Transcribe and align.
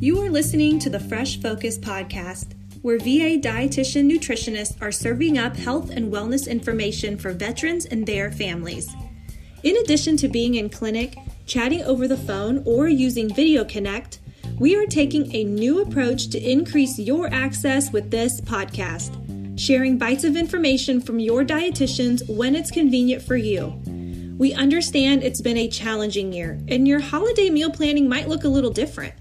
You 0.00 0.20
are 0.22 0.30
listening 0.30 0.78
to 0.80 0.90
the 0.90 1.00
Fresh 1.00 1.40
Focus 1.40 1.78
podcast, 1.78 2.52
where 2.82 2.98
VA 2.98 3.38
dietitian 3.40 4.10
nutritionists 4.10 4.80
are 4.82 4.92
serving 4.92 5.38
up 5.38 5.56
health 5.56 5.88
and 5.88 6.12
wellness 6.12 6.46
information 6.46 7.16
for 7.16 7.32
veterans 7.32 7.86
and 7.86 8.06
their 8.06 8.30
families. 8.30 8.94
In 9.62 9.78
addition 9.78 10.18
to 10.18 10.28
being 10.28 10.56
in 10.56 10.68
clinic, 10.68 11.16
chatting 11.46 11.82
over 11.84 12.06
the 12.06 12.18
phone, 12.18 12.62
or 12.66 12.86
using 12.86 13.32
Video 13.34 13.64
Connect, 13.64 14.18
we 14.58 14.76
are 14.76 14.84
taking 14.84 15.34
a 15.34 15.44
new 15.44 15.80
approach 15.80 16.28
to 16.28 16.38
increase 16.38 16.98
your 16.98 17.32
access 17.32 17.90
with 17.90 18.10
this 18.10 18.42
podcast, 18.42 19.58
sharing 19.58 19.96
bites 19.96 20.24
of 20.24 20.36
information 20.36 21.00
from 21.00 21.18
your 21.18 21.44
dietitians 21.44 22.28
when 22.28 22.54
it's 22.54 22.70
convenient 22.70 23.22
for 23.22 23.36
you. 23.36 23.72
We 24.36 24.52
understand 24.52 25.22
it's 25.22 25.40
been 25.40 25.56
a 25.56 25.68
challenging 25.68 26.32
year, 26.32 26.58
and 26.66 26.88
your 26.88 26.98
holiday 26.98 27.50
meal 27.50 27.70
planning 27.70 28.08
might 28.08 28.28
look 28.28 28.42
a 28.42 28.48
little 28.48 28.70
different. 28.70 29.14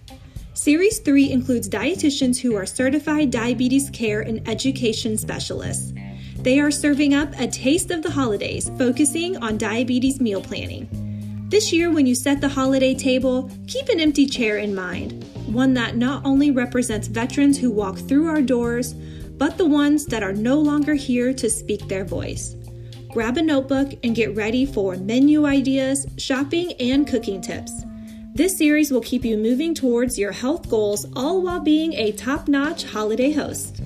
Series 0.55 0.99
3 0.99 1.31
includes 1.31 1.69
dietitians 1.69 2.39
who 2.39 2.55
are 2.55 2.65
certified 2.65 3.29
diabetes 3.29 3.91
care 3.91 4.21
and 4.21 4.47
education 4.49 5.15
specialists. 5.15 5.93
They 6.37 6.59
are 6.59 6.71
serving 6.71 7.13
up 7.13 7.31
a 7.37 7.45
taste 7.45 7.91
of 7.91 8.01
the 8.01 8.09
holidays, 8.09 8.71
focusing 8.75 9.37
on 9.37 9.59
diabetes 9.59 10.19
meal 10.19 10.41
planning. 10.41 10.89
This 11.47 11.71
year, 11.71 11.91
when 11.91 12.07
you 12.07 12.15
set 12.15 12.41
the 12.41 12.49
holiday 12.49 12.95
table, 12.95 13.51
keep 13.67 13.89
an 13.89 13.99
empty 13.99 14.25
chair 14.25 14.57
in 14.57 14.73
mind, 14.73 15.23
one 15.45 15.75
that 15.75 15.95
not 15.95 16.25
only 16.25 16.49
represents 16.49 17.07
veterans 17.07 17.59
who 17.59 17.69
walk 17.69 17.99
through 17.99 18.27
our 18.27 18.41
doors, 18.41 18.93
but 19.37 19.59
the 19.59 19.65
ones 19.65 20.07
that 20.07 20.23
are 20.23 20.33
no 20.33 20.59
longer 20.59 20.95
here 20.95 21.33
to 21.35 21.51
speak 21.51 21.87
their 21.87 22.03
voice. 22.03 22.55
Grab 23.13 23.37
a 23.37 23.43
notebook 23.43 23.93
and 24.03 24.15
get 24.15 24.35
ready 24.35 24.65
for 24.65 24.95
menu 24.97 25.45
ideas, 25.45 26.07
shopping, 26.17 26.73
and 26.79 27.05
cooking 27.05 27.41
tips. 27.41 27.71
This 28.33 28.57
series 28.57 28.91
will 28.91 29.01
keep 29.01 29.23
you 29.23 29.37
moving 29.37 29.75
towards 29.75 30.17
your 30.17 30.31
health 30.31 30.67
goals, 30.67 31.05
all 31.15 31.43
while 31.43 31.59
being 31.59 31.93
a 31.93 32.13
top 32.13 32.47
notch 32.47 32.85
holiday 32.85 33.31
host. 33.31 33.79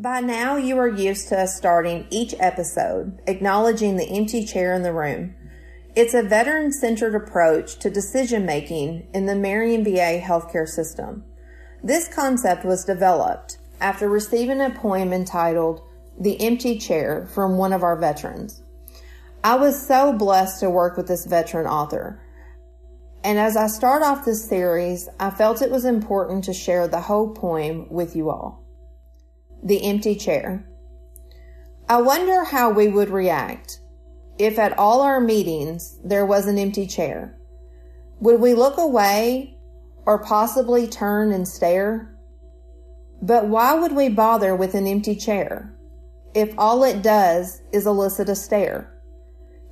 By 0.00 0.20
now, 0.20 0.58
you 0.58 0.78
are 0.78 0.86
used 0.86 1.28
to 1.30 1.48
starting 1.48 2.06
each 2.08 2.36
episode 2.38 3.20
acknowledging 3.26 3.96
the 3.96 4.08
empty 4.08 4.46
chair 4.46 4.74
in 4.74 4.84
the 4.84 4.92
room. 4.92 5.34
It's 5.96 6.14
a 6.14 6.22
veteran 6.22 6.70
centered 6.72 7.16
approach 7.16 7.80
to 7.80 7.90
decision 7.90 8.46
making 8.46 9.08
in 9.12 9.26
the 9.26 9.34
Marion 9.34 9.82
VA 9.82 10.20
healthcare 10.20 10.68
system. 10.68 11.24
This 11.82 12.06
concept 12.06 12.64
was 12.64 12.84
developed 12.84 13.58
after 13.80 14.08
receiving 14.08 14.60
a 14.60 14.70
poem 14.70 15.12
entitled 15.12 15.82
The 16.18 16.40
Empty 16.40 16.78
Chair 16.78 17.26
from 17.34 17.56
one 17.56 17.72
of 17.72 17.82
our 17.82 17.96
veterans. 17.96 18.62
I 19.42 19.56
was 19.56 19.86
so 19.86 20.12
blessed 20.12 20.60
to 20.60 20.70
work 20.70 20.96
with 20.96 21.08
this 21.08 21.26
veteran 21.26 21.66
author. 21.66 22.20
And 23.22 23.38
as 23.38 23.56
I 23.56 23.66
start 23.66 24.02
off 24.02 24.24
this 24.24 24.46
series, 24.46 25.08
I 25.18 25.30
felt 25.30 25.62
it 25.62 25.70
was 25.70 25.84
important 25.84 26.44
to 26.44 26.52
share 26.52 26.88
the 26.88 27.00
whole 27.00 27.32
poem 27.32 27.86
with 27.90 28.14
you 28.16 28.30
all. 28.30 28.64
The 29.62 29.82
Empty 29.84 30.14
Chair. 30.16 30.66
I 31.88 32.00
wonder 32.00 32.44
how 32.44 32.70
we 32.70 32.88
would 32.88 33.10
react 33.10 33.80
if 34.38 34.58
at 34.58 34.78
all 34.78 35.02
our 35.02 35.20
meetings 35.20 35.98
there 36.02 36.26
was 36.26 36.46
an 36.46 36.58
empty 36.58 36.86
chair. 36.86 37.36
Would 38.20 38.40
we 38.40 38.54
look 38.54 38.78
away 38.78 39.58
or 40.06 40.22
possibly 40.22 40.86
turn 40.86 41.32
and 41.32 41.46
stare? 41.46 42.13
But 43.22 43.48
why 43.48 43.74
would 43.74 43.92
we 43.92 44.08
bother 44.08 44.54
with 44.54 44.74
an 44.74 44.86
empty 44.86 45.14
chair 45.14 45.74
if 46.34 46.54
all 46.58 46.84
it 46.84 47.02
does 47.02 47.62
is 47.72 47.86
elicit 47.86 48.28
a 48.28 48.34
stare? 48.34 48.92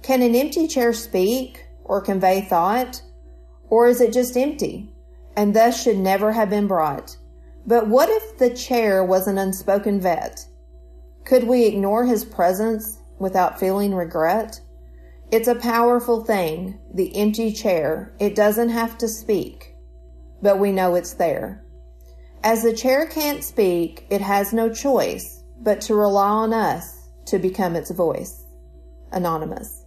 Can 0.03 0.23
an 0.23 0.34
empty 0.34 0.67
chair 0.67 0.93
speak 0.93 1.67
or 1.84 2.01
convey 2.01 2.41
thought? 2.43 3.03
Or 3.69 3.87
is 3.87 4.01
it 4.01 4.12
just 4.12 4.37
empty 4.37 4.93
and 5.37 5.55
thus 5.55 5.83
should 5.83 5.99
never 5.99 6.33
have 6.33 6.50
been 6.50 6.66
brought? 6.66 7.16
But 7.66 7.89
what 7.89 8.09
if 8.09 8.39
the 8.39 8.50
chair 8.50 9.05
was 9.05 9.27
an 9.27 9.39
unspoken 9.39 10.00
vet? 10.00 10.47
Could 11.25 11.45
we 11.45 11.65
ignore 11.65 12.05
his 12.05 12.25
presence 12.25 12.99
without 13.19 13.61
feeling 13.61 13.95
regret? 13.95 14.61
It's 15.31 15.49
a 15.49 15.55
powerful 15.55 16.25
thing, 16.25 16.78
the 16.93 17.16
empty 17.16 17.53
chair. 17.53 18.15
It 18.19 18.34
doesn't 18.34 18.69
have 18.69 18.99
to 18.99 19.09
speak, 19.09 19.75
but 20.43 20.59
we 20.59 20.72
know 20.72 20.95
it's 20.95 21.15
there. 21.15 21.62
As 22.44 22.64
the 22.64 22.72
chair 22.72 23.06
can't 23.06 23.44
speak, 23.44 24.04
it 24.10 24.20
has 24.20 24.53
no 24.53 24.69
choice 24.69 25.44
but 25.60 25.80
to 25.82 25.94
rely 25.94 26.28
on 26.28 26.53
us 26.53 27.08
to 27.26 27.38
become 27.38 27.76
its 27.76 27.92
voice. 27.92 28.44
Anonymous. 29.12 29.84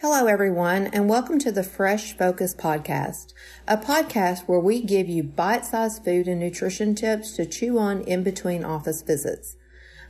Hello, 0.00 0.26
everyone, 0.26 0.88
and 0.88 1.08
welcome 1.08 1.38
to 1.38 1.52
the 1.52 1.62
Fresh 1.62 2.18
Focus 2.18 2.52
Podcast, 2.52 3.32
a 3.68 3.76
podcast 3.76 4.48
where 4.48 4.58
we 4.58 4.82
give 4.82 5.08
you 5.08 5.22
bite 5.22 5.64
sized 5.64 6.04
food 6.04 6.26
and 6.26 6.40
nutrition 6.40 6.96
tips 6.96 7.36
to 7.36 7.46
chew 7.46 7.78
on 7.78 8.00
in 8.00 8.24
between 8.24 8.64
office 8.64 9.02
visits. 9.02 9.54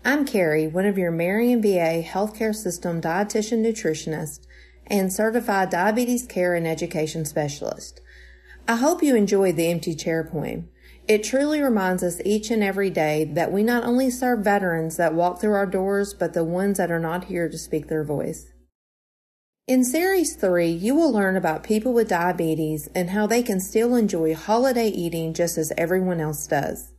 I'm 0.07 0.25
Carrie, 0.25 0.69
one 0.69 0.87
of 0.87 0.97
your 0.97 1.11
Marion 1.11 1.61
VA 1.61 2.03
Healthcare 2.03 2.55
System 2.55 3.03
dietitian 3.03 3.63
nutritionist 3.63 4.47
and 4.87 5.13
certified 5.13 5.69
diabetes 5.69 6.27
care 6.27 6.55
and 6.55 6.67
education 6.67 7.27
specialist. 7.27 8.01
I 8.69 8.77
hope 8.77 9.03
you 9.03 9.17
enjoyed 9.17 9.57
the 9.57 9.69
empty 9.69 9.95
chair 9.95 10.23
poem. 10.23 10.69
It 11.09 11.25
truly 11.25 11.61
reminds 11.61 12.03
us 12.05 12.21
each 12.25 12.51
and 12.51 12.63
every 12.63 12.91
day 12.91 13.25
that 13.25 13.51
we 13.51 13.65
not 13.65 13.85
only 13.85 14.09
serve 14.09 14.45
veterans 14.45 14.97
that 14.99 15.15
walk 15.15 15.41
through 15.41 15.55
our 15.55 15.67
doors, 15.67 16.15
but 16.15 16.33
the 16.33 16.45
ones 16.45 16.79
that 16.79 16.91
are 16.91 17.01
not 17.01 17.25
here 17.25 17.49
to 17.49 17.59
speak 17.59 17.89
their 17.89 18.05
voice. 18.05 18.53
In 19.67 19.85
Series 19.85 20.37
3, 20.37 20.69
you 20.69 20.95
will 20.95 21.13
learn 21.13 21.37
about 21.37 21.65
people 21.65 21.93
with 21.93 22.09
diabetes 22.09 22.89
and 22.95 23.11
how 23.11 23.27
they 23.27 23.43
can 23.43 23.59
still 23.61 23.97
enjoy 23.97 24.35
holiday 24.35 24.89
eating 24.89 25.35
just 25.35 25.59
as 25.59 25.73
everyone 25.77 26.21
else 26.21 26.47
does. 26.47 26.93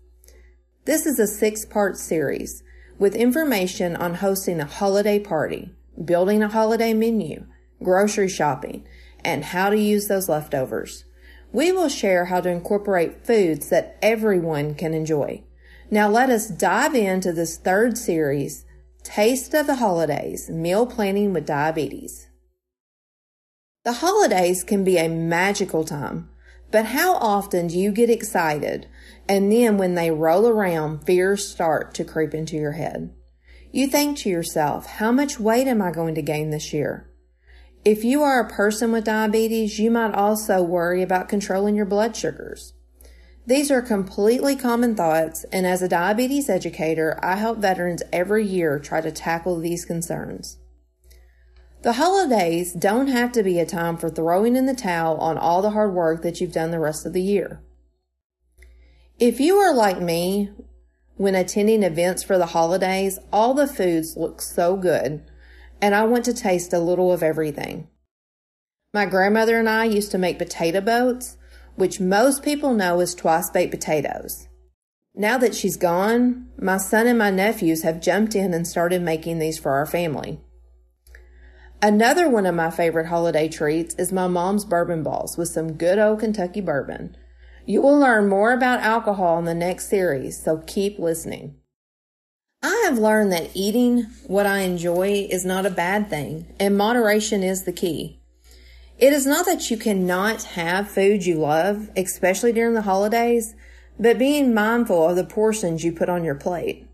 This 0.85 1.05
is 1.05 1.17
a 1.17 1.27
six 1.27 1.65
part 1.65 1.97
series 1.97 2.61
with 2.99 3.15
information 3.15 3.95
on 3.95 4.15
hosting 4.15 4.59
a 4.59 4.65
holiday 4.65 5.17
party, 5.17 5.71
building 6.03 6.43
a 6.43 6.49
holiday 6.49 6.93
menu, 6.93 7.45
grocery 7.81 8.29
shopping, 8.29 8.85
and 9.23 9.45
how 9.45 9.69
to 9.69 9.77
use 9.77 10.07
those 10.07 10.27
leftovers. 10.27 11.05
We 11.53 11.71
will 11.71 11.87
share 11.87 12.25
how 12.25 12.41
to 12.41 12.49
incorporate 12.49 13.25
foods 13.25 13.69
that 13.69 13.97
everyone 14.01 14.73
can 14.73 14.95
enjoy. 14.95 15.43
Now 15.91 16.09
let 16.09 16.31
us 16.31 16.47
dive 16.47 16.95
into 16.95 17.31
this 17.31 17.57
third 17.57 17.95
series, 17.95 18.65
Taste 19.03 19.53
of 19.53 19.67
the 19.67 19.75
Holidays, 19.75 20.49
Meal 20.49 20.87
Planning 20.87 21.31
with 21.31 21.45
Diabetes. 21.45 22.27
The 23.85 23.93
holidays 23.93 24.63
can 24.63 24.83
be 24.83 24.97
a 24.97 25.07
magical 25.07 25.83
time, 25.83 26.29
but 26.71 26.85
how 26.85 27.15
often 27.17 27.67
do 27.67 27.77
you 27.77 27.91
get 27.91 28.09
excited 28.09 28.87
and 29.29 29.51
then 29.51 29.77
when 29.77 29.93
they 29.93 30.09
roll 30.09 30.47
around, 30.47 31.05
fears 31.05 31.47
start 31.47 31.93
to 31.93 32.03
creep 32.03 32.33
into 32.33 32.55
your 32.55 32.71
head? 32.71 33.13
You 33.71 33.85
think 33.87 34.17
to 34.19 34.29
yourself, 34.29 34.87
how 34.87 35.11
much 35.11 35.39
weight 35.39 35.67
am 35.67 35.83
I 35.83 35.91
going 35.91 36.15
to 36.15 36.21
gain 36.23 36.49
this 36.49 36.73
year? 36.73 37.12
If 37.85 38.05
you 38.05 38.23
are 38.23 38.39
a 38.39 38.49
person 38.49 38.93
with 38.93 39.03
diabetes, 39.03 39.77
you 39.77 39.91
might 39.91 40.15
also 40.15 40.61
worry 40.61 41.01
about 41.01 41.27
controlling 41.27 41.75
your 41.75 41.85
blood 41.85 42.15
sugars. 42.15 42.73
These 43.45 43.69
are 43.71 43.81
completely 43.81 44.55
common 44.55 44.95
thoughts, 44.95 45.43
and 45.51 45.67
as 45.67 45.81
a 45.81 45.89
diabetes 45.89 46.49
educator, 46.49 47.19
I 47.21 47.35
help 47.35 47.57
veterans 47.57 48.01
every 48.13 48.45
year 48.45 48.79
try 48.79 49.01
to 49.01 49.11
tackle 49.11 49.59
these 49.59 49.83
concerns. 49.83 50.59
The 51.81 51.93
holidays 51.93 52.71
don't 52.71 53.07
have 53.07 53.33
to 53.33 53.43
be 53.43 53.59
a 53.59 53.65
time 53.65 53.97
for 53.97 54.09
throwing 54.09 54.55
in 54.55 54.65
the 54.65 54.73
towel 54.73 55.17
on 55.17 55.37
all 55.37 55.61
the 55.61 55.71
hard 55.71 55.93
work 55.93 56.21
that 56.21 56.39
you've 56.39 56.53
done 56.53 56.71
the 56.71 56.79
rest 56.79 57.05
of 57.05 57.11
the 57.11 57.21
year. 57.21 57.61
If 59.19 59.41
you 59.41 59.57
are 59.57 59.75
like 59.75 59.99
me, 59.99 60.51
when 61.15 61.35
attending 61.35 61.83
events 61.83 62.23
for 62.23 62.37
the 62.37 62.45
holidays, 62.45 63.19
all 63.33 63.53
the 63.53 63.67
foods 63.67 64.15
look 64.15 64.41
so 64.41 64.77
good, 64.77 65.29
and 65.83 65.93
I 65.93 66.05
want 66.05 66.23
to 66.25 66.33
taste 66.33 66.71
a 66.71 66.79
little 66.79 67.11
of 67.11 67.21
everything. 67.21 67.89
My 68.93 69.05
grandmother 69.05 69.59
and 69.59 69.67
I 69.67 69.83
used 69.83 70.11
to 70.11 70.17
make 70.17 70.39
potato 70.39 70.79
boats, 70.79 71.35
which 71.75 71.99
most 71.99 72.41
people 72.41 72.73
know 72.73 73.01
as 73.01 73.13
twice 73.13 73.49
baked 73.49 73.71
potatoes. 73.71 74.47
Now 75.13 75.37
that 75.39 75.53
she's 75.53 75.75
gone, 75.75 76.47
my 76.57 76.77
son 76.77 77.05
and 77.05 77.19
my 77.19 77.31
nephews 77.31 77.83
have 77.83 78.01
jumped 78.01 78.33
in 78.33 78.53
and 78.53 78.65
started 78.65 79.01
making 79.01 79.39
these 79.39 79.59
for 79.59 79.73
our 79.73 79.85
family. 79.85 80.39
Another 81.81 82.29
one 82.29 82.45
of 82.45 82.55
my 82.55 82.71
favorite 82.71 83.07
holiday 83.07 83.49
treats 83.49 83.93
is 83.95 84.13
my 84.13 84.27
mom's 84.27 84.63
bourbon 84.63 85.03
balls 85.03 85.37
with 85.37 85.49
some 85.49 85.73
good 85.73 85.99
old 85.99 86.21
Kentucky 86.21 86.61
bourbon. 86.61 87.17
You 87.65 87.81
will 87.81 87.99
learn 87.99 88.29
more 88.29 88.53
about 88.53 88.79
alcohol 88.79 89.37
in 89.37 89.43
the 89.43 89.53
next 89.53 89.89
series, 89.89 90.41
so 90.41 90.63
keep 90.65 90.97
listening. 90.97 91.57
I 92.65 92.85
have 92.85 92.97
learned 92.97 93.33
that 93.33 93.51
eating 93.53 94.03
what 94.25 94.45
I 94.45 94.59
enjoy 94.59 95.27
is 95.29 95.43
not 95.43 95.65
a 95.65 95.69
bad 95.69 96.09
thing, 96.09 96.47
and 96.61 96.77
moderation 96.77 97.43
is 97.43 97.65
the 97.65 97.73
key. 97.73 98.21
It 98.97 99.11
is 99.11 99.25
not 99.25 99.45
that 99.47 99.69
you 99.69 99.75
cannot 99.75 100.43
have 100.43 100.89
food 100.89 101.25
you 101.25 101.35
love, 101.39 101.89
especially 101.97 102.53
during 102.53 102.73
the 102.73 102.83
holidays, 102.83 103.53
but 103.99 104.17
being 104.17 104.53
mindful 104.53 105.09
of 105.09 105.17
the 105.17 105.25
portions 105.25 105.83
you 105.83 105.91
put 105.91 106.07
on 106.07 106.23
your 106.23 106.35
plate. 106.35 106.87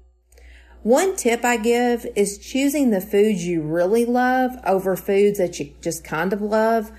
One 0.82 1.16
tip 1.16 1.46
I 1.46 1.58
give 1.58 2.08
is 2.16 2.40
choosing 2.40 2.90
the 2.90 3.00
foods 3.00 3.46
you 3.46 3.62
really 3.62 4.06
love 4.06 4.58
over 4.66 4.96
foods 4.96 5.38
that 5.38 5.60
you 5.60 5.76
just 5.82 6.04
kind 6.04 6.34
of 6.34 6.42
love 6.42 6.92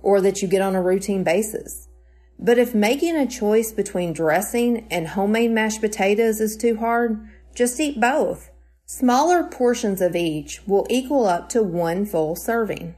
or 0.00 0.20
that 0.20 0.42
you 0.42 0.46
get 0.46 0.62
on 0.62 0.76
a 0.76 0.82
routine 0.82 1.24
basis. 1.24 1.88
But 2.38 2.58
if 2.58 2.72
making 2.72 3.16
a 3.16 3.26
choice 3.26 3.72
between 3.72 4.12
dressing 4.12 4.86
and 4.92 5.08
homemade 5.08 5.50
mashed 5.50 5.80
potatoes 5.80 6.40
is 6.40 6.56
too 6.56 6.76
hard, 6.76 7.26
just 7.54 7.78
eat 7.80 8.00
both. 8.00 8.50
Smaller 8.86 9.44
portions 9.44 10.00
of 10.00 10.16
each 10.16 10.66
will 10.66 10.86
equal 10.90 11.26
up 11.26 11.48
to 11.50 11.62
one 11.62 12.04
full 12.04 12.36
serving. 12.36 12.94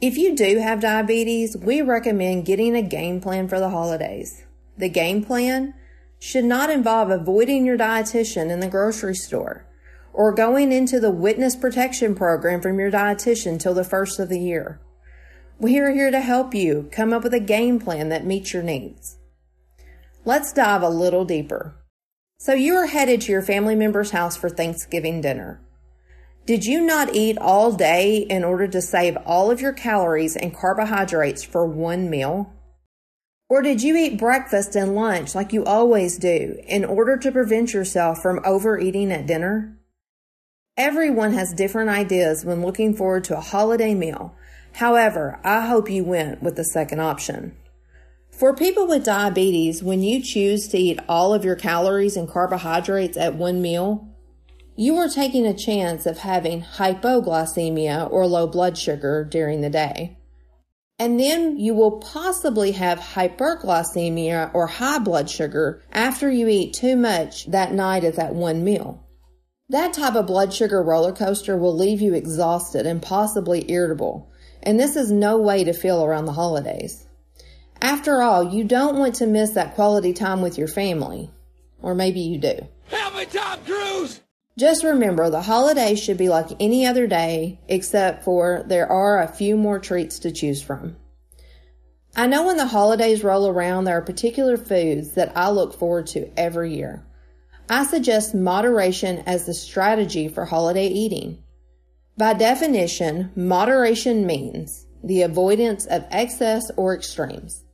If 0.00 0.18
you 0.18 0.36
do 0.36 0.58
have 0.58 0.80
diabetes, 0.80 1.56
we 1.56 1.80
recommend 1.80 2.44
getting 2.44 2.76
a 2.76 2.82
game 2.82 3.20
plan 3.20 3.48
for 3.48 3.58
the 3.58 3.70
holidays. 3.70 4.44
The 4.76 4.90
game 4.90 5.24
plan 5.24 5.74
should 6.18 6.44
not 6.44 6.70
involve 6.70 7.10
avoiding 7.10 7.64
your 7.64 7.78
dietitian 7.78 8.50
in 8.50 8.60
the 8.60 8.68
grocery 8.68 9.14
store 9.14 9.66
or 10.12 10.32
going 10.32 10.72
into 10.72 10.98
the 10.98 11.10
witness 11.10 11.54
protection 11.56 12.14
program 12.14 12.60
from 12.60 12.78
your 12.78 12.90
dietitian 12.90 13.60
till 13.60 13.74
the 13.74 13.84
first 13.84 14.18
of 14.18 14.28
the 14.28 14.40
year. 14.40 14.80
We 15.58 15.78
are 15.78 15.90
here 15.90 16.10
to 16.10 16.20
help 16.20 16.54
you 16.54 16.88
come 16.92 17.12
up 17.12 17.22
with 17.22 17.32
a 17.34 17.40
game 17.40 17.78
plan 17.80 18.08
that 18.10 18.26
meets 18.26 18.52
your 18.52 18.62
needs. 18.62 19.18
Let's 20.24 20.52
dive 20.52 20.82
a 20.82 20.88
little 20.88 21.24
deeper. 21.24 21.74
So 22.38 22.52
you 22.52 22.74
are 22.76 22.86
headed 22.86 23.22
to 23.22 23.32
your 23.32 23.42
family 23.42 23.74
member's 23.74 24.10
house 24.10 24.36
for 24.36 24.50
Thanksgiving 24.50 25.20
dinner. 25.20 25.60
Did 26.44 26.64
you 26.64 26.80
not 26.80 27.14
eat 27.14 27.38
all 27.38 27.72
day 27.72 28.18
in 28.18 28.44
order 28.44 28.68
to 28.68 28.82
save 28.82 29.16
all 29.24 29.50
of 29.50 29.60
your 29.60 29.72
calories 29.72 30.36
and 30.36 30.54
carbohydrates 30.54 31.42
for 31.42 31.66
one 31.66 32.08
meal? 32.08 32.52
Or 33.48 33.62
did 33.62 33.82
you 33.82 33.96
eat 33.96 34.18
breakfast 34.18 34.76
and 34.76 34.94
lunch 34.94 35.34
like 35.34 35.52
you 35.52 35.64
always 35.64 36.18
do 36.18 36.60
in 36.68 36.84
order 36.84 37.16
to 37.16 37.32
prevent 37.32 37.72
yourself 37.72 38.20
from 38.20 38.40
overeating 38.44 39.10
at 39.12 39.26
dinner? 39.26 39.78
Everyone 40.76 41.32
has 41.32 41.54
different 41.54 41.88
ideas 41.88 42.44
when 42.44 42.62
looking 42.62 42.94
forward 42.94 43.24
to 43.24 43.38
a 43.38 43.40
holiday 43.40 43.94
meal. 43.94 44.34
However, 44.74 45.40
I 45.42 45.66
hope 45.66 45.88
you 45.88 46.04
went 46.04 46.42
with 46.42 46.56
the 46.56 46.64
second 46.64 47.00
option. 47.00 47.56
For 48.38 48.54
people 48.54 48.86
with 48.86 49.06
diabetes, 49.06 49.82
when 49.82 50.02
you 50.02 50.22
choose 50.22 50.68
to 50.68 50.76
eat 50.76 51.00
all 51.08 51.32
of 51.32 51.42
your 51.42 51.56
calories 51.56 52.18
and 52.18 52.28
carbohydrates 52.28 53.16
at 53.16 53.34
one 53.34 53.62
meal, 53.62 54.14
you 54.76 54.96
are 54.96 55.08
taking 55.08 55.46
a 55.46 55.56
chance 55.56 56.04
of 56.04 56.18
having 56.18 56.60
hypoglycemia 56.60 58.10
or 58.10 58.26
low 58.26 58.46
blood 58.46 58.76
sugar 58.76 59.24
during 59.24 59.62
the 59.62 59.70
day. 59.70 60.18
And 60.98 61.18
then 61.18 61.58
you 61.58 61.72
will 61.72 61.92
possibly 61.92 62.72
have 62.72 62.98
hyperglycemia 62.98 64.54
or 64.54 64.66
high 64.66 64.98
blood 64.98 65.30
sugar 65.30 65.82
after 65.90 66.30
you 66.30 66.46
eat 66.46 66.74
too 66.74 66.94
much 66.94 67.46
that 67.46 67.72
night 67.72 68.04
at 68.04 68.16
that 68.16 68.34
one 68.34 68.62
meal. 68.62 69.02
That 69.70 69.94
type 69.94 70.14
of 70.14 70.26
blood 70.26 70.52
sugar 70.52 70.82
roller 70.82 71.12
coaster 71.12 71.56
will 71.56 71.74
leave 71.74 72.02
you 72.02 72.12
exhausted 72.12 72.84
and 72.84 73.00
possibly 73.00 73.70
irritable. 73.70 74.30
And 74.62 74.78
this 74.78 74.94
is 74.94 75.10
no 75.10 75.38
way 75.38 75.64
to 75.64 75.72
feel 75.72 76.04
around 76.04 76.26
the 76.26 76.32
holidays. 76.32 77.06
After 77.80 78.22
all, 78.22 78.52
you 78.52 78.64
don't 78.64 78.96
want 78.96 79.16
to 79.16 79.26
miss 79.26 79.50
that 79.50 79.74
quality 79.74 80.12
time 80.12 80.40
with 80.42 80.58
your 80.58 80.68
family. 80.68 81.30
Or 81.80 81.94
maybe 81.94 82.20
you 82.20 82.38
do. 82.38 82.68
Help 82.88 83.16
me, 83.16 83.24
Tom 83.26 83.58
Cruise! 83.64 84.20
Just 84.58 84.84
remember 84.84 85.28
the 85.28 85.42
holidays 85.42 86.02
should 86.02 86.16
be 86.16 86.30
like 86.30 86.48
any 86.58 86.86
other 86.86 87.06
day, 87.06 87.60
except 87.68 88.24
for 88.24 88.64
there 88.66 88.90
are 88.90 89.20
a 89.20 89.28
few 89.28 89.56
more 89.56 89.78
treats 89.78 90.18
to 90.20 90.32
choose 90.32 90.62
from. 90.62 90.96
I 92.16 92.26
know 92.26 92.46
when 92.46 92.56
the 92.56 92.66
holidays 92.66 93.22
roll 93.22 93.46
around, 93.46 93.84
there 93.84 93.98
are 93.98 94.02
particular 94.02 94.56
foods 94.56 95.12
that 95.12 95.36
I 95.36 95.50
look 95.50 95.78
forward 95.78 96.06
to 96.08 96.30
every 96.38 96.74
year. 96.74 97.04
I 97.68 97.84
suggest 97.84 98.34
moderation 98.34 99.22
as 99.26 99.44
the 99.44 99.52
strategy 99.52 100.28
for 100.28 100.46
holiday 100.46 100.86
eating. 100.86 101.42
By 102.16 102.32
definition, 102.32 103.32
moderation 103.36 104.24
means 104.24 104.86
the 105.04 105.20
avoidance 105.20 105.84
of 105.84 106.06
excess 106.10 106.70
or 106.78 106.94
extremes. 106.94 107.65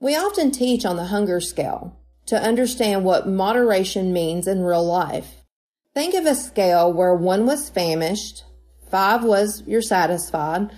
We 0.00 0.14
often 0.14 0.52
teach 0.52 0.84
on 0.84 0.96
the 0.96 1.06
hunger 1.06 1.40
scale 1.40 1.98
to 2.26 2.40
understand 2.40 3.04
what 3.04 3.28
moderation 3.28 4.12
means 4.12 4.46
in 4.46 4.62
real 4.62 4.86
life. 4.86 5.44
Think 5.92 6.14
of 6.14 6.24
a 6.24 6.36
scale 6.36 6.92
where 6.92 7.14
one 7.14 7.46
was 7.46 7.68
famished, 7.68 8.44
five 8.90 9.24
was 9.24 9.64
you're 9.66 9.82
satisfied, 9.82 10.70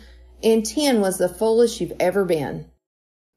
and 0.43 0.65
10 0.65 1.03
was 1.03 1.19
the 1.19 1.29
fullest 1.29 1.81
you've 1.81 1.93
ever 2.01 2.25
been. 2.25 2.65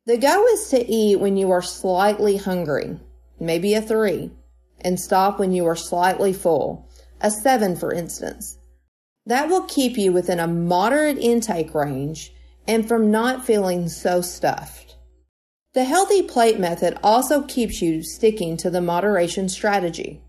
The 0.06 0.18
goal 0.18 0.46
is 0.54 0.70
to 0.70 0.90
eat 0.90 1.20
when 1.20 1.36
you 1.36 1.52
are 1.52 1.62
slightly 1.62 2.38
hungry, 2.38 2.98
maybe 3.40 3.74
a 3.74 3.82
three, 3.82 4.32
and 4.80 4.98
stop 4.98 5.38
when 5.38 5.52
you 5.52 5.66
are 5.66 5.76
slightly 5.76 6.32
full, 6.32 6.88
a 7.20 7.30
seven 7.30 7.76
for 7.76 7.94
instance. 7.94 8.58
That 9.26 9.50
will 9.50 9.64
keep 9.64 9.98
you 9.98 10.14
within 10.14 10.40
a 10.40 10.48
moderate 10.48 11.18
intake 11.18 11.76
range 11.76 12.34
and 12.68 12.88
from 12.88 13.12
not 13.12 13.46
feeling 13.46 13.90
so 13.90 14.22
stuffed. 14.22 14.93
The 15.74 15.86
healthy 15.86 16.22
plate 16.22 16.60
method 16.60 17.00
also 17.02 17.42
keeps 17.42 17.82
you 17.82 18.04
sticking 18.04 18.58
to 18.58 18.70
the 18.70 18.80
moderation 18.80 19.50
strategy. 19.50 20.22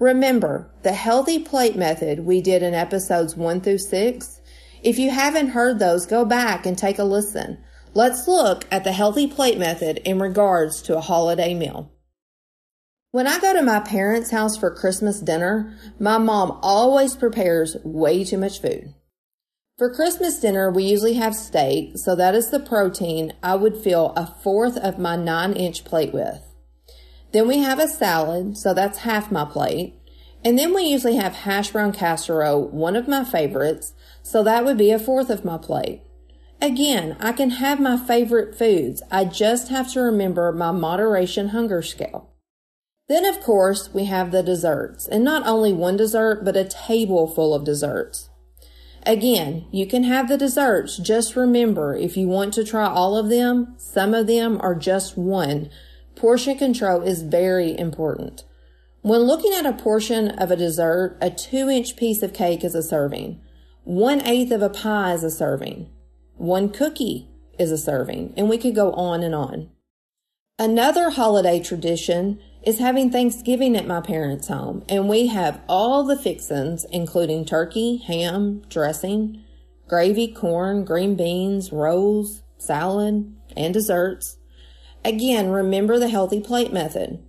Remember, 0.00 0.68
the 0.82 0.94
healthy 0.94 1.38
plate 1.38 1.76
method 1.76 2.26
we 2.26 2.40
did 2.40 2.60
in 2.60 2.74
episodes 2.74 3.36
1 3.36 3.60
through 3.60 3.78
6. 3.78 4.40
If 4.82 4.98
you 4.98 5.12
haven't 5.12 5.50
heard 5.50 5.78
those, 5.78 6.06
go 6.06 6.24
back 6.24 6.66
and 6.66 6.76
take 6.76 6.98
a 6.98 7.04
listen. 7.04 7.58
Let's 7.94 8.26
look 8.26 8.66
at 8.72 8.82
the 8.82 8.90
healthy 8.90 9.28
plate 9.28 9.58
method 9.58 9.98
in 9.98 10.18
regards 10.18 10.82
to 10.82 10.96
a 10.96 11.00
holiday 11.00 11.54
meal. 11.54 11.92
When 13.12 13.28
I 13.28 13.38
go 13.38 13.52
to 13.52 13.62
my 13.62 13.78
parents' 13.78 14.32
house 14.32 14.56
for 14.56 14.74
Christmas 14.74 15.20
dinner, 15.20 15.78
my 16.00 16.18
mom 16.18 16.58
always 16.62 17.14
prepares 17.14 17.76
way 17.84 18.24
too 18.24 18.38
much 18.38 18.60
food. 18.60 18.92
For 19.76 19.92
Christmas 19.92 20.38
dinner, 20.38 20.70
we 20.70 20.84
usually 20.84 21.14
have 21.14 21.34
steak, 21.34 21.98
so 21.98 22.14
that 22.14 22.36
is 22.36 22.50
the 22.50 22.60
protein 22.60 23.32
I 23.42 23.56
would 23.56 23.76
fill 23.76 24.12
a 24.16 24.24
fourth 24.24 24.76
of 24.76 25.00
my 25.00 25.16
nine 25.16 25.52
inch 25.52 25.84
plate 25.84 26.14
with. 26.14 26.42
Then 27.32 27.48
we 27.48 27.58
have 27.58 27.80
a 27.80 27.88
salad, 27.88 28.56
so 28.56 28.72
that's 28.72 28.98
half 28.98 29.32
my 29.32 29.44
plate. 29.44 29.96
And 30.44 30.56
then 30.56 30.72
we 30.74 30.84
usually 30.84 31.16
have 31.16 31.34
hash 31.34 31.72
brown 31.72 31.92
casserole, 31.92 32.68
one 32.68 32.94
of 32.94 33.08
my 33.08 33.24
favorites, 33.24 33.94
so 34.22 34.44
that 34.44 34.64
would 34.64 34.78
be 34.78 34.92
a 34.92 34.98
fourth 34.98 35.28
of 35.28 35.44
my 35.44 35.58
plate. 35.58 36.02
Again, 36.62 37.16
I 37.18 37.32
can 37.32 37.50
have 37.50 37.80
my 37.80 37.96
favorite 37.96 38.56
foods. 38.56 39.02
I 39.10 39.24
just 39.24 39.70
have 39.70 39.90
to 39.94 40.00
remember 40.00 40.52
my 40.52 40.70
moderation 40.70 41.48
hunger 41.48 41.82
scale. 41.82 42.30
Then, 43.08 43.24
of 43.24 43.40
course, 43.40 43.92
we 43.92 44.04
have 44.04 44.30
the 44.30 44.44
desserts, 44.44 45.08
and 45.08 45.24
not 45.24 45.44
only 45.44 45.72
one 45.72 45.96
dessert, 45.96 46.44
but 46.44 46.56
a 46.56 46.64
table 46.64 47.26
full 47.26 47.52
of 47.52 47.64
desserts. 47.64 48.30
Again, 49.06 49.66
you 49.70 49.86
can 49.86 50.04
have 50.04 50.28
the 50.28 50.38
desserts. 50.38 50.96
Just 50.96 51.36
remember, 51.36 51.94
if 51.94 52.16
you 52.16 52.26
want 52.26 52.54
to 52.54 52.64
try 52.64 52.86
all 52.86 53.16
of 53.16 53.28
them, 53.28 53.74
some 53.76 54.14
of 54.14 54.26
them 54.26 54.58
are 54.62 54.74
just 54.74 55.16
one, 55.16 55.70
Portion 56.14 56.56
control 56.56 57.02
is 57.02 57.22
very 57.22 57.76
important. 57.76 58.44
When 59.02 59.22
looking 59.22 59.52
at 59.52 59.66
a 59.66 59.72
portion 59.72 60.30
of 60.30 60.50
a 60.50 60.56
dessert, 60.56 61.18
a 61.20 61.30
two 61.30 61.68
inch 61.68 61.96
piece 61.96 62.22
of 62.22 62.32
cake 62.32 62.64
is 62.64 62.74
a 62.74 62.82
serving. 62.82 63.40
One 63.82 64.22
eighth 64.22 64.52
of 64.52 64.62
a 64.62 64.70
pie 64.70 65.12
is 65.12 65.24
a 65.24 65.30
serving. 65.30 65.90
One 66.36 66.70
cookie 66.70 67.28
is 67.58 67.70
a 67.70 67.78
serving. 67.78 68.32
And 68.36 68.48
we 68.48 68.58
could 68.58 68.74
go 68.74 68.92
on 68.92 69.22
and 69.22 69.34
on. 69.34 69.70
Another 70.58 71.10
holiday 71.10 71.60
tradition 71.60 72.40
is 72.66 72.78
having 72.78 73.10
Thanksgiving 73.10 73.76
at 73.76 73.86
my 73.86 74.00
parents' 74.00 74.48
home, 74.48 74.84
and 74.88 75.08
we 75.08 75.26
have 75.26 75.60
all 75.68 76.04
the 76.04 76.16
fixins, 76.16 76.84
including 76.90 77.44
turkey, 77.44 77.98
ham, 77.98 78.62
dressing, 78.68 79.44
gravy, 79.86 80.32
corn, 80.32 80.84
green 80.84 81.14
beans, 81.14 81.72
rolls, 81.72 82.42
salad, 82.56 83.34
and 83.56 83.74
desserts. 83.74 84.38
Again, 85.04 85.50
remember 85.50 85.98
the 85.98 86.08
healthy 86.08 86.40
plate 86.40 86.72
method. 86.72 87.22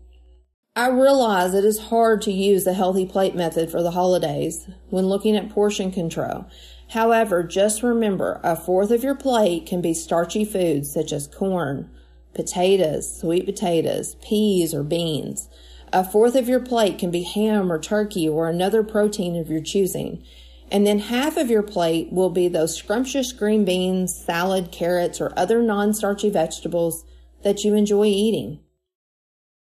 I 0.77 0.89
realize 0.89 1.53
it 1.53 1.63
is 1.63 1.79
hard 1.79 2.21
to 2.23 2.31
use 2.31 2.63
the 2.63 2.73
healthy 2.73 3.05
plate 3.05 3.35
method 3.35 3.69
for 3.69 3.81
the 3.81 3.91
holidays 3.91 4.67
when 4.89 5.07
looking 5.07 5.35
at 5.35 5.49
portion 5.49 5.91
control. 5.91 6.45
However, 6.89 7.43
just 7.43 7.81
remember 7.81 8.39
a 8.43 8.55
fourth 8.55 8.91
of 8.91 9.03
your 9.03 9.15
plate 9.15 9.65
can 9.65 9.81
be 9.81 9.93
starchy 9.93 10.45
foods 10.45 10.93
such 10.93 11.11
as 11.11 11.27
corn, 11.27 11.89
potatoes, 12.35 13.19
sweet 13.19 13.45
potatoes, 13.45 14.15
peas, 14.15 14.73
or 14.73 14.83
beans. 14.83 15.49
A 15.91 16.03
fourth 16.03 16.35
of 16.35 16.49
your 16.49 16.59
plate 16.59 16.99
can 16.99 17.09
be 17.09 17.23
ham 17.23 17.71
or 17.71 17.79
turkey 17.79 18.27
or 18.27 18.47
another 18.49 18.83
protein 18.83 19.35
of 19.35 19.49
your 19.49 19.61
choosing. 19.61 20.23
And 20.71 20.85
then 20.85 20.99
half 20.99 21.37
of 21.37 21.49
your 21.49 21.63
plate 21.63 22.11
will 22.11 22.29
be 22.29 22.47
those 22.47 22.75
scrumptious 22.75 23.31
green 23.31 23.65
beans, 23.65 24.15
salad, 24.15 24.71
carrots, 24.71 25.21
or 25.21 25.31
other 25.37 25.61
non-starchy 25.61 26.29
vegetables 26.29 27.05
that 27.43 27.63
you 27.63 27.75
enjoy 27.75 28.05
eating. 28.05 28.59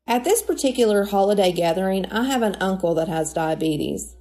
At 0.08 0.24
this 0.24 0.42
particular 0.42 1.06
holiday 1.06 1.51
gathering, 1.51 2.06
I 2.08 2.24
have 2.25 2.42
an 2.42 2.56
uncle 2.60 2.94
that 2.96 3.08
has 3.10 3.34
diabetes. 3.34 4.15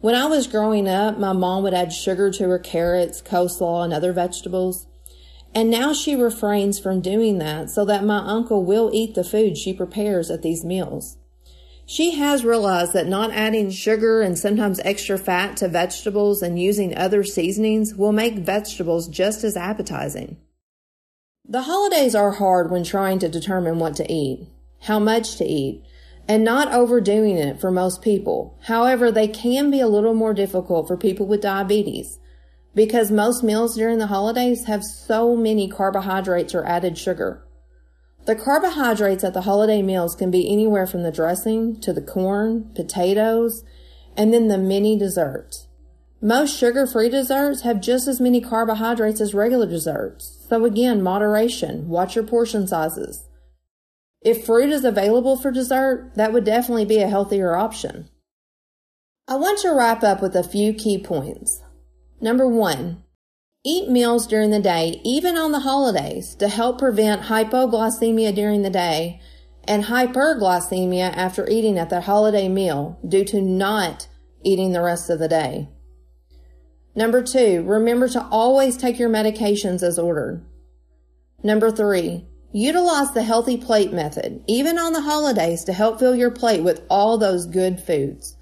When 0.00 0.14
I 0.14 0.26
was 0.26 0.46
growing 0.46 0.88
up, 0.88 1.18
my 1.18 1.32
mom 1.32 1.62
would 1.62 1.74
add 1.74 1.92
sugar 1.92 2.30
to 2.30 2.48
her 2.48 2.58
carrots, 2.58 3.20
coleslaw, 3.20 3.84
and 3.84 3.92
other 3.92 4.12
vegetables. 4.12 4.86
And 5.54 5.70
now 5.70 5.92
she 5.92 6.14
refrains 6.14 6.78
from 6.78 7.00
doing 7.00 7.38
that 7.38 7.70
so 7.70 7.84
that 7.84 8.04
my 8.04 8.18
uncle 8.18 8.64
will 8.64 8.90
eat 8.92 9.14
the 9.14 9.24
food 9.24 9.58
she 9.58 9.72
prepares 9.72 10.30
at 10.30 10.42
these 10.42 10.64
meals. 10.64 11.16
She 11.86 12.12
has 12.12 12.44
realized 12.44 12.92
that 12.92 13.08
not 13.08 13.32
adding 13.32 13.70
sugar 13.70 14.22
and 14.22 14.38
sometimes 14.38 14.78
extra 14.84 15.18
fat 15.18 15.56
to 15.56 15.66
vegetables 15.66 16.40
and 16.40 16.56
using 16.56 16.96
other 16.96 17.24
seasonings 17.24 17.96
will 17.96 18.12
make 18.12 18.36
vegetables 18.36 19.08
just 19.08 19.42
as 19.42 19.56
appetizing. 19.56 20.36
The 21.48 21.62
holidays 21.62 22.14
are 22.14 22.30
hard 22.30 22.70
when 22.70 22.84
trying 22.84 23.18
to 23.18 23.28
determine 23.28 23.80
what 23.80 23.96
to 23.96 24.12
eat, 24.12 24.46
how 24.82 25.00
much 25.00 25.34
to 25.38 25.44
eat, 25.44 25.82
and 26.28 26.44
not 26.44 26.72
overdoing 26.72 27.36
it 27.38 27.60
for 27.60 27.72
most 27.72 28.02
people. 28.02 28.56
However, 28.66 29.10
they 29.10 29.26
can 29.26 29.68
be 29.68 29.80
a 29.80 29.88
little 29.88 30.14
more 30.14 30.32
difficult 30.32 30.86
for 30.86 30.96
people 30.96 31.26
with 31.26 31.40
diabetes 31.40 32.20
because 32.74 33.10
most 33.10 33.42
meals 33.42 33.76
during 33.76 33.98
the 33.98 34.06
holidays 34.06 34.64
have 34.64 34.84
so 34.84 35.36
many 35.36 35.68
carbohydrates 35.68 36.54
or 36.54 36.64
added 36.64 36.96
sugar. 36.96 37.44
The 38.26 38.36
carbohydrates 38.36 39.24
at 39.24 39.34
the 39.34 39.42
holiday 39.42 39.82
meals 39.82 40.14
can 40.14 40.30
be 40.30 40.50
anywhere 40.50 40.86
from 40.86 41.02
the 41.02 41.10
dressing 41.10 41.80
to 41.80 41.92
the 41.92 42.02
corn, 42.02 42.70
potatoes, 42.74 43.64
and 44.16 44.32
then 44.32 44.48
the 44.48 44.58
mini 44.58 44.98
desserts. 44.98 45.66
Most 46.22 46.56
sugar-free 46.56 47.08
desserts 47.08 47.62
have 47.62 47.80
just 47.80 48.06
as 48.06 48.20
many 48.20 48.42
carbohydrates 48.42 49.22
as 49.22 49.32
regular 49.32 49.66
desserts. 49.66 50.44
So 50.48 50.64
again, 50.66 51.02
moderation. 51.02 51.88
Watch 51.88 52.14
your 52.14 52.24
portion 52.24 52.66
sizes. 52.66 53.26
If 54.20 54.44
fruit 54.44 54.68
is 54.68 54.84
available 54.84 55.38
for 55.38 55.50
dessert, 55.50 56.12
that 56.16 56.34
would 56.34 56.44
definitely 56.44 56.84
be 56.84 56.98
a 56.98 57.08
healthier 57.08 57.56
option. 57.56 58.10
I 59.26 59.36
want 59.36 59.60
to 59.60 59.72
wrap 59.72 60.02
up 60.02 60.20
with 60.20 60.36
a 60.36 60.44
few 60.44 60.74
key 60.74 61.02
points. 61.02 61.62
Number 62.20 62.46
one, 62.46 63.02
Eat 63.62 63.90
meals 63.90 64.26
during 64.26 64.50
the 64.50 64.58
day, 64.58 65.02
even 65.04 65.36
on 65.36 65.52
the 65.52 65.60
holidays, 65.60 66.34
to 66.36 66.48
help 66.48 66.78
prevent 66.78 67.24
hypoglycemia 67.24 68.34
during 68.34 68.62
the 68.62 68.70
day 68.70 69.20
and 69.68 69.84
hyperglycemia 69.84 71.14
after 71.14 71.46
eating 71.46 71.76
at 71.76 71.90
the 71.90 72.00
holiday 72.00 72.48
meal 72.48 72.98
due 73.06 73.24
to 73.26 73.42
not 73.42 74.08
eating 74.42 74.72
the 74.72 74.80
rest 74.80 75.10
of 75.10 75.18
the 75.18 75.28
day. 75.28 75.68
Number 76.94 77.22
two, 77.22 77.62
remember 77.64 78.08
to 78.08 78.26
always 78.30 78.78
take 78.78 78.98
your 78.98 79.10
medications 79.10 79.82
as 79.82 79.98
ordered. 79.98 80.42
Number 81.42 81.70
three, 81.70 82.24
utilize 82.52 83.12
the 83.12 83.22
healthy 83.22 83.58
plate 83.58 83.92
method, 83.92 84.42
even 84.48 84.78
on 84.78 84.94
the 84.94 85.02
holidays, 85.02 85.64
to 85.64 85.74
help 85.74 85.98
fill 85.98 86.14
your 86.14 86.30
plate 86.30 86.62
with 86.62 86.82
all 86.88 87.18
those 87.18 87.44
good 87.44 87.78
foods. 87.78 88.38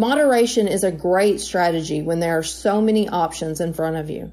Moderation 0.00 0.66
is 0.66 0.82
a 0.82 0.90
great 0.90 1.40
strategy 1.42 2.00
when 2.00 2.20
there 2.20 2.38
are 2.38 2.42
so 2.42 2.80
many 2.80 3.06
options 3.06 3.60
in 3.60 3.74
front 3.74 3.96
of 3.96 4.08
you. 4.08 4.32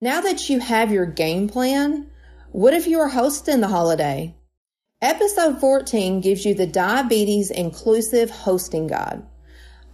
Now 0.00 0.22
that 0.22 0.50
you 0.50 0.58
have 0.58 0.90
your 0.90 1.06
game 1.06 1.48
plan, 1.48 2.10
what 2.50 2.74
if 2.74 2.88
you 2.88 2.98
are 2.98 3.08
hosting 3.08 3.60
the 3.60 3.68
holiday? 3.68 4.34
Episode 5.00 5.60
14 5.60 6.20
gives 6.20 6.44
you 6.44 6.52
the 6.52 6.66
Diabetes 6.66 7.52
Inclusive 7.52 8.28
Hosting 8.28 8.88
Guide. 8.88 9.22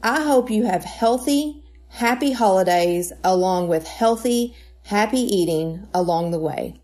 I 0.03 0.23
hope 0.23 0.51
you 0.51 0.65
have 0.65 0.85
healthy, 0.85 1.63
happy 1.89 2.33
holidays 2.33 3.13
along 3.23 3.69
with 3.69 3.87
healthy, 3.87 4.57
happy 4.85 5.21
eating 5.21 5.87
along 5.93 6.31
the 6.31 6.41
way. 6.41 6.81